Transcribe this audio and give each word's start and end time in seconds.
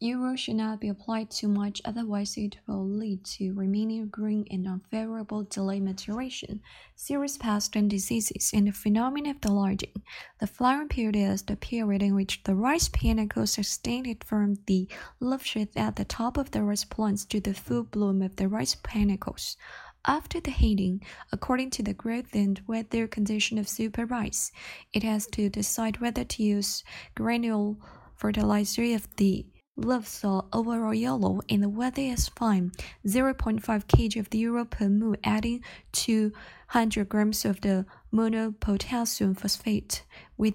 Urea 0.00 0.36
should 0.36 0.56
not 0.56 0.80
be 0.80 0.88
applied 0.88 1.30
too 1.30 1.48
much, 1.48 1.80
otherwise 1.84 2.36
it 2.36 2.58
will 2.66 2.84
lead 2.84 3.24
to 3.24 3.54
remaining 3.54 4.08
green 4.08 4.44
and 4.50 4.66
unfavorable 4.66 5.44
delay 5.44 5.80
maturation, 5.80 6.60
serious 6.96 7.38
pests 7.38 7.76
and 7.76 7.88
diseases, 7.88 8.50
and 8.52 8.66
the 8.66 8.72
phenomenon 8.72 9.30
of 9.30 9.40
thallarging. 9.40 10.02
The 10.40 10.46
flowering 10.46 10.88
period 10.88 11.16
is 11.16 11.42
the 11.42 11.56
period 11.56 12.02
in 12.02 12.14
which 12.14 12.42
the 12.42 12.54
rice 12.54 12.88
panicles 12.88 13.56
are 13.56 13.60
extended 13.60 14.24
from 14.24 14.56
the 14.66 14.88
leaf 15.20 15.44
sheath 15.44 15.76
at 15.76 15.96
the 15.96 16.04
top 16.04 16.36
of 16.36 16.50
the 16.50 16.62
rice 16.62 16.84
plants 16.84 17.24
to 17.26 17.40
the 17.40 17.54
full 17.54 17.84
bloom 17.84 18.20
of 18.20 18.36
the 18.36 18.48
rice 18.48 18.74
panicles. 18.74 19.56
After 20.06 20.38
the 20.38 20.50
heading, 20.50 21.02
according 21.32 21.70
to 21.70 21.82
the 21.82 21.94
growth 21.94 22.34
and 22.34 22.60
weather 22.66 23.06
condition 23.06 23.56
of 23.58 23.68
super 23.68 24.04
rice, 24.04 24.52
it 24.92 25.02
has 25.02 25.26
to 25.28 25.48
decide 25.48 26.00
whether 26.00 26.24
to 26.24 26.42
use 26.42 26.84
granule 27.14 27.78
fertilizer 28.16 28.94
of 28.94 29.08
the 29.16 29.46
Leaves 29.76 30.22
are 30.24 30.44
overall 30.52 30.94
yellow 30.94 31.40
and 31.48 31.62
the 31.62 31.68
weather 31.68 32.02
is 32.02 32.28
fine. 32.28 32.70
0.5 33.06 33.60
kg 33.60 34.20
of 34.20 34.30
the 34.30 34.38
urea 34.38 34.64
per 34.64 34.88
mu 34.88 35.14
adding 35.24 35.64
200 35.92 37.08
grams 37.08 37.44
of 37.44 37.60
the 37.60 37.84
monopotassium 38.12 39.36
phosphate 39.36 40.04
with 40.36 40.54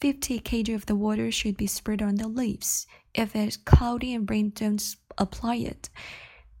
50 0.00 0.40
kg 0.40 0.74
of 0.74 0.86
the 0.86 0.96
water 0.96 1.30
should 1.30 1.56
be 1.56 1.68
spread 1.68 2.02
on 2.02 2.16
the 2.16 2.26
leaves. 2.26 2.88
If 3.14 3.36
it's 3.36 3.56
cloudy 3.56 4.12
and 4.12 4.28
rain, 4.28 4.50
don't 4.50 4.96
apply 5.16 5.56
it. 5.56 5.88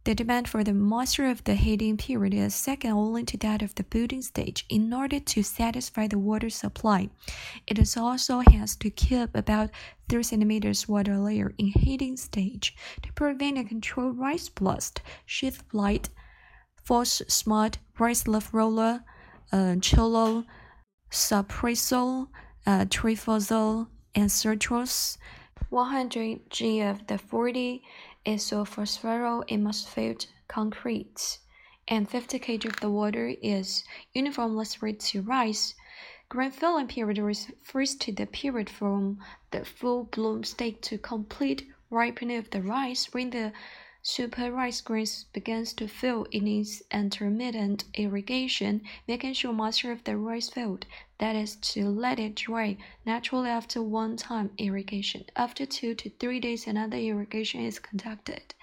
The 0.04 0.16
demand 0.16 0.48
for 0.48 0.64
the 0.64 0.74
moisture 0.74 1.30
of 1.30 1.44
the 1.44 1.54
heading 1.54 1.96
period 1.96 2.34
is 2.34 2.56
second 2.56 2.90
only 2.90 3.22
to 3.22 3.36
that 3.38 3.62
of 3.62 3.76
the 3.76 3.84
budding 3.84 4.20
stage. 4.20 4.66
In 4.68 4.92
order 4.92 5.20
to 5.20 5.42
satisfy 5.44 6.08
the 6.08 6.18
water 6.18 6.50
supply, 6.50 7.10
it 7.68 7.96
also 7.96 8.40
has 8.40 8.74
to 8.76 8.90
keep 8.90 9.32
about 9.32 9.70
3 10.08 10.24
centimeters 10.24 10.88
water 10.88 11.18
layer 11.18 11.54
in 11.56 11.68
heading 11.68 12.16
stage 12.16 12.74
to 13.02 13.12
prevent 13.12 13.58
and 13.58 13.68
control 13.68 14.10
rice 14.10 14.48
blast, 14.48 15.02
sheath 15.24 15.62
blight, 15.68 16.08
false 16.82 17.22
smut, 17.28 17.78
rice 17.96 18.26
leaf 18.26 18.52
roller, 18.52 19.04
uh, 19.52 19.76
chilo, 19.80 20.44
suppressalis, 21.12 22.26
uh, 22.66 22.84
and 24.16 24.32
citrus. 24.32 25.16
100 25.72 26.50
g 26.50 26.80
of 26.82 27.06
the 27.06 27.16
40 27.16 27.82
isophosphoryl 28.26 29.42
concrete, 30.46 31.38
and 31.88 32.10
50 32.10 32.38
kg 32.38 32.64
of 32.66 32.80
the 32.80 32.90
water 32.90 33.32
is 33.40 33.82
uniformly 34.12 34.66
spread 34.66 35.00
to 35.00 35.22
rice. 35.22 35.74
Grain 36.28 36.50
filling 36.50 36.88
period 36.88 37.16
refers 37.16 37.94
to 37.94 38.12
the 38.12 38.26
period 38.26 38.68
from 38.68 39.18
the 39.50 39.64
full 39.64 40.04
bloom 40.04 40.44
state 40.44 40.82
to 40.82 40.98
complete 40.98 41.66
ripening 41.88 42.36
of 42.36 42.50
the 42.50 42.60
rice 42.60 43.06
when 43.14 43.30
the 43.30 43.54
Super 44.04 44.50
rice 44.50 44.80
grains 44.80 45.26
begins 45.32 45.72
to 45.74 45.86
fill 45.86 46.26
it 46.32 46.40
needs 46.40 46.82
intermittent 46.90 47.84
irrigation, 47.94 48.82
making 49.06 49.32
sure 49.32 49.52
moisture 49.52 49.92
of 49.92 50.02
the 50.02 50.16
rice 50.16 50.50
field, 50.50 50.86
that 51.18 51.36
is 51.36 51.56
to 51.56 51.88
let 51.88 52.18
it 52.18 52.34
dry 52.34 52.76
naturally 53.04 53.50
after 53.50 53.82
one 53.82 54.16
time 54.16 54.50
irrigation. 54.58 55.24
After 55.36 55.66
two 55.66 55.94
to 55.94 56.10
three 56.10 56.40
days, 56.40 56.66
another 56.66 56.96
irrigation 56.96 57.64
is 57.64 57.78
conducted. 57.78 58.54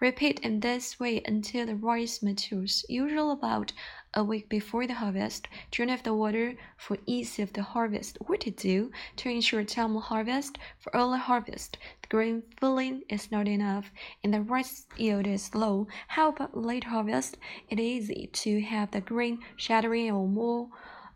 Repeat 0.00 0.40
in 0.40 0.60
this 0.60 1.00
way 1.00 1.22
until 1.24 1.66
the 1.66 1.76
rice 1.76 2.22
matures, 2.22 2.84
usually 2.88 3.32
about 3.32 3.72
a 4.12 4.22
week 4.22 4.48
before 4.48 4.86
the 4.86 4.94
harvest. 4.94 5.48
Turn 5.70 5.90
off 5.90 6.02
the 6.02 6.14
water 6.14 6.54
for 6.76 6.98
ease 7.06 7.38
of 7.38 7.52
the 7.52 7.62
harvest. 7.62 8.18
What 8.26 8.42
to 8.42 8.50
do 8.50 8.92
to 9.16 9.28
ensure 9.28 9.64
timely 9.64 10.02
harvest? 10.02 10.58
For 10.78 10.90
early 10.94 11.18
harvest, 11.18 11.78
the 12.02 12.08
grain 12.08 12.42
filling 12.60 13.02
is 13.08 13.32
not 13.32 13.48
enough 13.48 13.90
and 14.22 14.32
the 14.32 14.42
rice 14.42 14.86
yield 14.96 15.26
is 15.26 15.54
low. 15.54 15.88
How 16.08 16.28
about 16.28 16.56
late 16.56 16.84
harvest? 16.84 17.38
It 17.68 17.80
is 17.80 18.10
easy 18.10 18.28
to 18.32 18.60
have 18.60 18.90
the 18.90 19.00
grain 19.00 19.40
shattering 19.56 20.10
or 20.10 20.28
more 20.28 20.68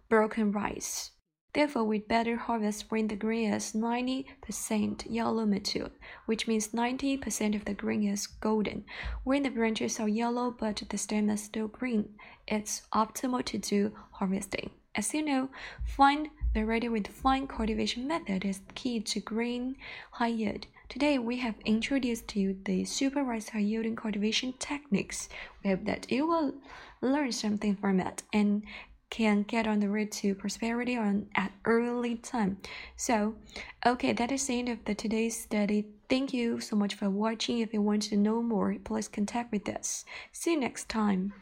broken 0.08 0.52
rice. 0.52 1.10
Therefore, 1.54 1.84
we'd 1.84 2.06
better 2.06 2.36
harvest 2.36 2.90
when 2.90 3.08
the 3.08 3.16
grain 3.16 3.52
is 3.52 3.72
90% 3.72 5.06
yellow 5.08 5.46
mature, 5.46 5.90
which 6.26 6.46
means 6.46 6.68
90% 6.68 7.56
of 7.56 7.64
the 7.64 7.74
grain 7.74 8.06
is 8.06 8.26
golden. 8.26 8.84
When 9.24 9.42
the 9.42 9.50
branches 9.50 9.98
are 9.98 10.08
yellow 10.08 10.50
but 10.50 10.82
the 10.88 10.98
stem 10.98 11.30
is 11.30 11.42
still 11.42 11.68
green, 11.68 12.14
it's 12.46 12.82
optimal 12.92 13.44
to 13.46 13.58
do 13.58 13.92
harvesting. 14.12 14.70
As 14.94 15.14
you 15.14 15.22
know, 15.22 15.48
fine 15.84 16.30
variety 16.54 16.88
with 16.88 17.06
fine 17.06 17.46
cultivation 17.46 18.06
method 18.06 18.44
is 18.44 18.60
key 18.74 19.00
to 19.00 19.20
grain 19.20 19.76
high 20.12 20.28
yield. 20.28 20.66
Today, 20.88 21.18
we 21.18 21.36
have 21.38 21.54
introduced 21.64 22.28
to 22.28 22.40
you 22.40 22.58
the 22.64 22.84
super 22.84 23.22
rice 23.22 23.50
high 23.50 23.60
yielding 23.60 23.96
cultivation 23.96 24.54
techniques. 24.58 25.28
We 25.62 25.70
hope 25.70 25.84
that 25.84 26.10
you 26.10 26.26
will 26.26 26.54
learn 27.00 27.32
something 27.32 27.76
from 27.76 28.00
it 28.00 28.22
and 28.32 28.64
can 29.10 29.42
get 29.42 29.66
on 29.66 29.80
the 29.80 29.88
road 29.88 30.12
to 30.12 30.34
prosperity 30.34 30.96
on 30.96 31.26
at 31.34 31.52
early 31.64 32.16
time. 32.16 32.58
So, 32.96 33.36
okay, 33.84 34.12
that 34.12 34.32
is 34.32 34.46
the 34.46 34.58
end 34.58 34.68
of 34.68 34.84
the 34.84 34.94
today's 34.94 35.40
study. 35.40 35.86
Thank 36.08 36.32
you 36.32 36.60
so 36.60 36.76
much 36.76 36.94
for 36.94 37.10
watching. 37.10 37.58
If 37.58 37.72
you 37.72 37.82
want 37.82 38.02
to 38.04 38.16
know 38.16 38.42
more, 38.42 38.76
please 38.82 39.08
contact 39.08 39.52
with 39.52 39.68
us. 39.68 40.04
See 40.32 40.52
you 40.52 40.60
next 40.60 40.88
time. 40.88 41.32